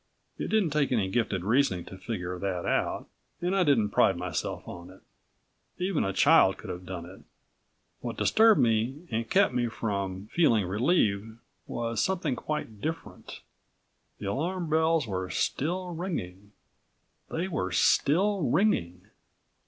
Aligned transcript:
It 0.39 0.47
didn't 0.47 0.71
take 0.71 0.91
any 0.91 1.11
gifted 1.11 1.43
reasoning 1.43 1.85
to 1.85 1.95
figure 1.95 2.39
that 2.39 2.65
out 2.65 3.07
and 3.39 3.55
I 3.55 3.63
didn't 3.63 3.89
pride 3.91 4.17
myself 4.17 4.67
on 4.67 4.89
it. 4.89 5.01
Even 5.77 6.03
a 6.03 6.11
child 6.11 6.57
could 6.57 6.71
have 6.71 6.87
done 6.87 7.05
it. 7.05 7.21
What 7.99 8.17
disturbed 8.17 8.59
me 8.59 9.05
and 9.11 9.29
kept 9.29 9.53
me 9.53 9.67
from 9.67 10.25
feeling 10.33 10.65
relieved 10.65 11.37
was 11.67 12.01
something 12.03 12.35
quite 12.35 12.81
different. 12.81 13.41
The 14.17 14.25
alarm 14.25 14.71
bells 14.71 15.05
were 15.05 15.29
still 15.29 15.91
ringing. 15.91 16.51
_They 17.29 17.47
were 17.47 17.71
still 17.71 18.41
ringing. 18.49 19.05